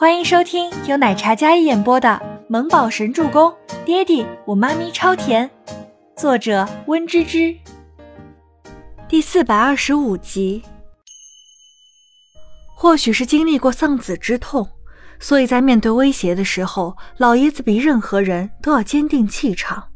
[0.00, 2.08] 欢迎收听由奶茶嘉一演播的
[2.48, 3.50] 《萌宝神助攻》，
[3.84, 5.50] 爹地我妈咪超甜，
[6.16, 7.54] 作者温芝芝。
[9.06, 10.64] 第四百二十五集。
[12.74, 14.66] 或许是经历过丧子之痛，
[15.18, 19.88] 所以在面对威胁的时候，老爷子比任何人都要坚定气场。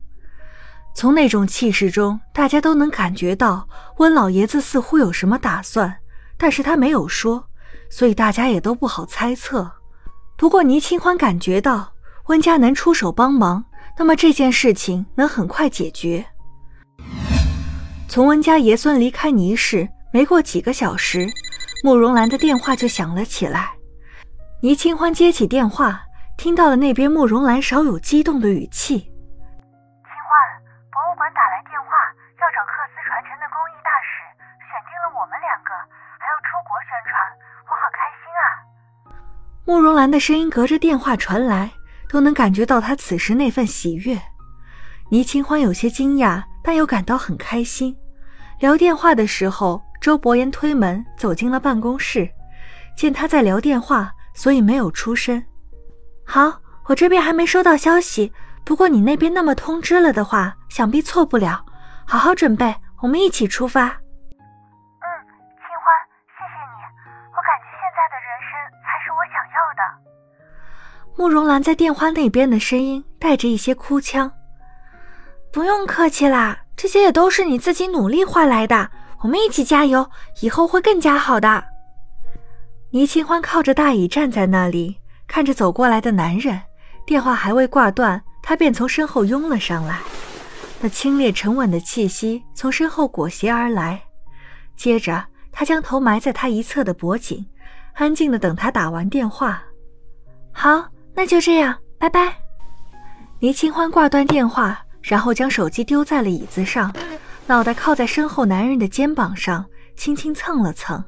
[0.94, 3.66] 从那种气势中，大家都能感觉到
[3.96, 5.96] 温老爷子似乎有什么打算，
[6.36, 7.48] 但是他没有说，
[7.88, 9.72] 所以大家也都不好猜测。
[10.44, 11.94] 不过倪清欢感觉到
[12.26, 13.64] 温家能出手帮忙，
[13.96, 16.22] 那么这件事情能很快解决。
[18.06, 21.24] 从温家爷孙离开倪氏没过几个小时，
[21.82, 23.72] 慕容兰的电话就响了起来。
[24.60, 26.02] 倪清欢接起电话，
[26.36, 30.28] 听到了那边慕容兰少有激动的语气：“清欢，
[30.92, 31.88] 博物馆打来电话，
[32.36, 34.28] 要找克斯传承的工艺大使，
[34.68, 35.72] 选定了我们两个，
[36.20, 37.16] 还要出国宣传，！”
[39.66, 41.70] 慕容兰的声音隔着电话传来，
[42.08, 44.20] 都能感觉到她此时那份喜悦。
[45.10, 47.96] 倪清欢有些惊讶，但又感到很开心。
[48.60, 52.28] 聊电话的时候，周伯言推门走进了办公室，
[52.96, 55.42] 见他在聊电话，所以没有出声。
[56.26, 58.32] 好，我这边还没收到消息，
[58.64, 61.64] 不过你那边那么通知了的话，想必错不了。
[62.06, 63.84] 好好准备，我们一起出发。
[63.84, 65.84] 嗯，清欢，
[66.32, 66.80] 谢谢你，
[67.32, 68.52] 我感觉现在的人生
[68.84, 68.93] 才
[69.24, 74.30] 我想要的慕容兰在电话那边的声音带着一些哭腔
[75.50, 78.90] ：“不用客气啦，这些也都是你自己努力换来的。
[79.20, 80.10] 我们一起加油，
[80.42, 81.64] 以后会更加好的。”
[82.92, 86.60] 倪清欢靠着大椅站在那里，看着走过来的男人，
[87.06, 90.00] 电话还未挂断，他便从身后拥了上来。
[90.80, 94.02] 那清冽沉稳的气息从身后裹挟而来，
[94.76, 97.46] 接着他将头埋在他一侧的脖颈，
[97.94, 99.62] 安静的等他打完电话。
[100.52, 100.86] 好。
[101.16, 102.36] 那就这样，拜拜。
[103.38, 106.92] 倪清欢挂断电话，然后将手机丢在了椅子上，
[107.46, 111.04] 脑袋靠在身后男人的肩膀上，轻轻蹭了蹭。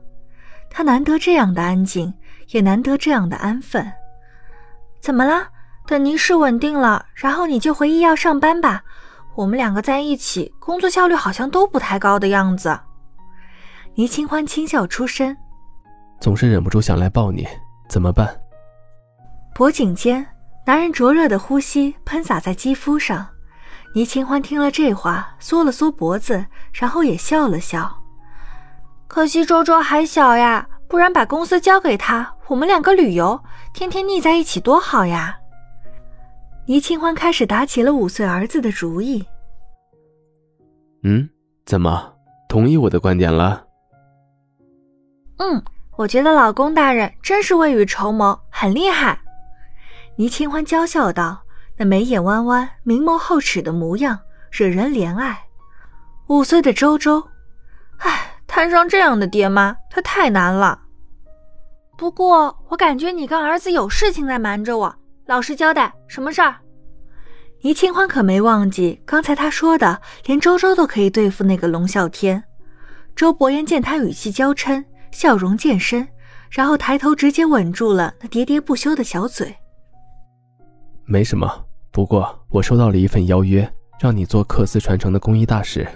[0.71, 2.15] 他难得这样的安静，
[2.51, 3.85] 也难得这样的安分。
[5.01, 5.49] 怎么了？
[5.89, 8.85] 等您事稳定了，然后你就回医药上班吧。
[9.35, 12.79] 我们两个在一起，工作效率好像都不太高的样子。
[13.97, 15.37] 倪清欢轻笑出声，
[16.21, 17.47] 总是忍不住想来抱你，
[17.89, 18.29] 怎么办？
[19.55, 20.27] 脖颈间，
[20.67, 23.27] 男人灼热的呼吸喷洒在肌肤上。
[23.95, 27.91] 倪清欢听了这话，缩了缩脖子，然后也笑了笑。
[29.07, 33.41] 可惜周周还小呀，不然把公司交给他，我们两个旅游，
[33.73, 35.39] 天天腻在一起多好呀。
[36.67, 39.25] 倪清欢开始打起了五岁儿子的主意。
[41.05, 41.27] 嗯，
[41.65, 42.13] 怎么
[42.49, 43.65] 同意我的观点了？
[45.39, 45.63] 嗯，
[45.97, 49.19] 我觉得老公大人真是未雨绸缪，很厉害。
[50.17, 51.43] 倪清欢娇笑道
[51.79, 54.19] ：“那眉眼弯弯、明眸皓齿的模样，
[54.51, 55.45] 惹人怜爱。
[56.29, 57.27] 五岁的周周，
[57.99, 60.81] 唉，摊上这样的爹妈，他太难了。
[61.97, 66.57] 不过，我感觉你跟儿子有事情在瞒着我，老实交代，什么事儿？”
[67.63, 72.45] 倪清欢可没忘记刚才他说的，连周周都可以对付那个龙啸天。
[73.15, 74.85] 周伯言见他语气娇嗔，
[75.17, 76.07] 笑容渐深，
[76.51, 79.57] 然后抬头直接吻住了那喋喋不休的小嘴。
[81.07, 83.67] 没什么，不过我收到了一份邀约，
[83.99, 85.89] 让你做克斯传承的工艺大使。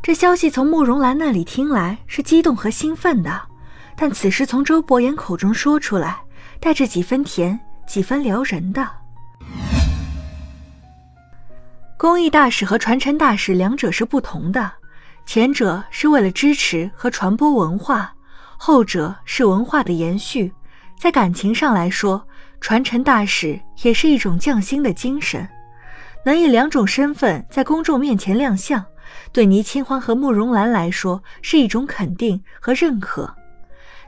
[0.00, 3.42] 这消息从慕容兰那里听来是激动和兴奋的，
[3.96, 6.20] 但此时从周伯言口中说出来，
[6.60, 8.88] 带着几分甜，几分撩人的。
[11.98, 14.70] 工艺大使和传承大使两者是不同的，
[15.26, 18.14] 前者是为了支持和传播文化，
[18.56, 20.52] 后者是文化的延续，
[20.98, 22.26] 在感情上来说。
[22.58, 25.46] 传承大使也是一种匠心的精神，
[26.24, 28.82] 能以两种身份在公众面前亮相，
[29.30, 33.32] 对倪清欢和慕容兰来说是一种肯定和认可。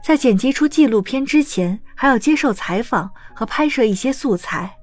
[0.03, 4.78] 在剪辑出纪录片之前，还要接受采访和拍摄一些素材。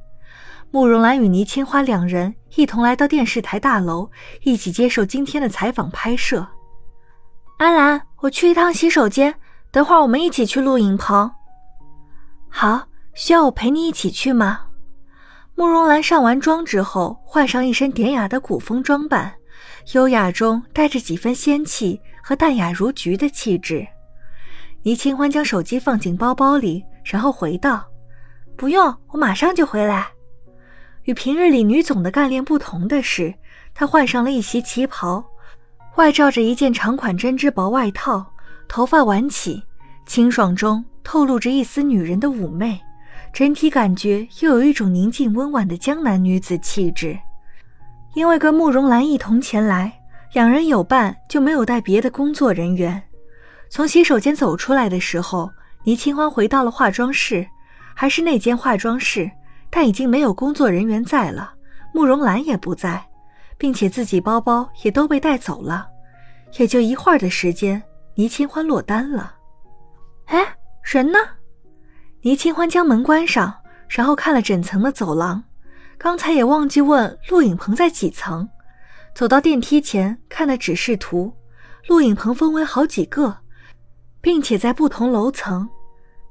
[0.76, 4.10] 慕容兰与倪清欢两人一同来到电视台大楼，
[4.42, 6.46] 一起接受今天的采访拍摄。
[7.56, 9.34] 阿兰，我去一趟洗手间，
[9.70, 11.32] 等会儿我们一起去录影棚。
[12.50, 12.88] 好。
[13.14, 14.66] 需要我陪你一起去吗？
[15.54, 19.32] 慕容兰上完妆之后，换上一身典雅的古风装扮，
[19.94, 23.88] 优雅中带着几分仙气和淡雅如菊的气质。
[24.82, 27.82] 倪清欢将手机放进包包里，然后回道
[28.54, 30.08] ：“不用，我马上就回来。”
[31.06, 33.32] 与平日里女总的干练不同的是，
[33.72, 35.24] 她换上了一袭旗袍，
[35.96, 38.26] 外罩着一件长款针织薄外套，
[38.68, 39.62] 头发挽起，
[40.04, 40.84] 清爽中。
[41.04, 42.80] 透露着一丝女人的妩媚，
[43.32, 47.16] 整体感觉又有一种宁静温婉的江南女子气质。
[48.16, 50.00] 因为跟慕容兰一同前来，
[50.32, 53.00] 两人有伴，就没有带别的工作人员。
[53.70, 55.48] 从洗手间走出来的时候，
[55.84, 57.46] 倪清欢回到了化妆室，
[57.94, 59.30] 还是那间化妆室，
[59.76, 61.52] 但已经没有工作人员在了，
[61.92, 63.06] 慕容兰也不在，
[63.58, 65.86] 并且自己包包也都被带走了。
[66.56, 67.82] 也就一会儿的时间，
[68.14, 69.34] 倪清欢落单了。
[70.28, 70.46] 哎，
[70.82, 71.18] 人呢？
[72.22, 73.54] 倪清欢将门关上，
[73.86, 75.44] 然后看了整层的走廊，
[75.98, 78.48] 刚才也忘记问陆影棚在几层。
[79.14, 81.30] 走到电梯前，看了指示图，
[81.86, 83.36] 陆影棚分为好几个，
[84.22, 85.68] 并且在不同楼层。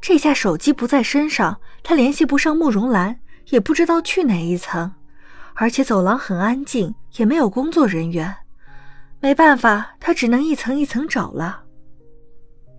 [0.01, 3.15] 这下手机不在身上，他联系不上慕容兰，
[3.49, 4.91] 也不知道去哪一层。
[5.53, 8.35] 而且走廊很安静，也没有工作人员。
[9.21, 11.63] 没办法，他只能一层一层找了。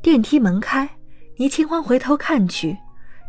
[0.03, 0.89] 电梯门开，
[1.39, 2.77] 倪清欢回头看去，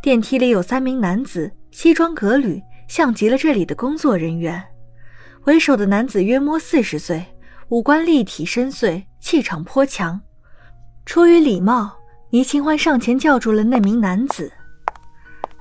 [0.01, 4.61] 电梯里有三名男子，西装革履，像极了这里的工作人员。
[5.45, 7.25] 为首的男子约摸四十岁，
[7.69, 10.19] 五官立体深邃，气场颇强。
[11.05, 11.97] 出于礼貌，
[12.31, 14.51] 倪清欢上前叫住了那名男子：“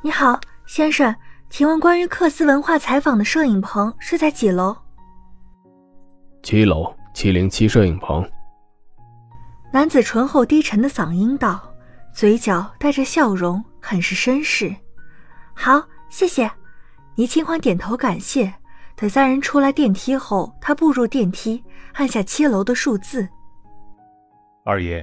[0.03, 1.15] 你好，先生，
[1.49, 4.77] 请问关于克斯文化采访的摄影棚是在几楼
[6.43, 8.31] ？”“七楼。”七零七摄影棚，
[9.73, 11.75] 男子醇厚低沉的嗓音道，
[12.13, 14.77] 嘴角带着笑容，很是绅士。
[15.55, 16.51] 好，谢谢。
[17.15, 18.53] 倪清欢点头感谢。
[18.97, 21.65] 等三人出来电梯后，他步入电梯，
[21.95, 23.27] 按下七楼的数字。
[24.63, 25.03] 二爷，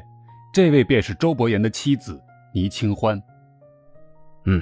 [0.53, 2.21] 这位便是周伯言的妻子
[2.53, 3.19] 倪清欢。
[4.45, 4.61] 嗯。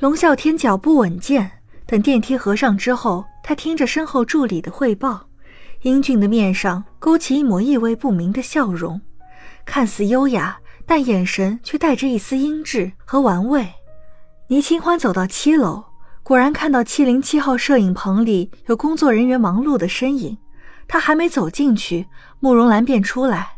[0.00, 1.50] 龙啸天脚步稳健，
[1.84, 5.26] 等电梯合上之后，他听着身后助理的汇报。
[5.82, 9.00] 英俊的面上勾起一抹意味不明的笑容，
[9.64, 10.56] 看似优雅，
[10.86, 13.66] 但眼神却带着一丝阴鸷和玩味。
[14.46, 15.84] 倪清欢走到七楼，
[16.22, 20.38] 果然看到七零七号摄影棚里有工作人员忙碌的身影。
[20.86, 22.06] 他还没走进去，
[22.38, 23.56] 慕容兰便出来：“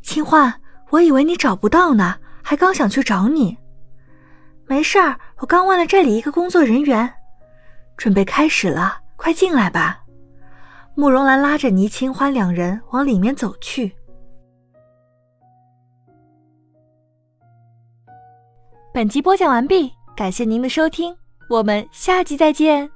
[0.00, 0.54] 清欢，
[0.88, 3.58] 我以为你找不到呢，还刚想去找你。
[4.72, 7.12] 没事儿，我刚问了这里一个工作人员，
[7.94, 10.02] 准备开始了，快进来吧。”
[10.96, 13.92] 慕容兰拉着倪清欢两人往里面走去。
[18.94, 21.14] 本集播讲完毕，感谢您的收听，
[21.50, 22.90] 我们下集再见。